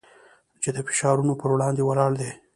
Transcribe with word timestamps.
چې 0.61 0.69
د 0.75 0.77
فشارونو 0.87 1.33
پر 1.39 1.49
وړاندې 1.53 1.81
ولاړ 1.85 2.11
دی. 2.21 2.31